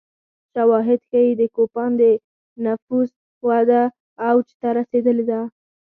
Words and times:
شواهد 0.53 0.99
ښيي 1.09 1.31
د 1.39 1.41
کوپان 1.55 1.91
د 2.01 2.03
نفوس 2.65 3.11
وده 3.47 3.81
اوج 4.29 4.47
ته 4.61 4.67
رسېدلې 4.77 5.23
وه 5.29 5.41